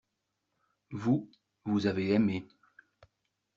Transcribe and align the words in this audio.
Vous, 0.89 1.29
vous 1.63 1.85
avez 1.85 2.13
aimé. 2.13 2.47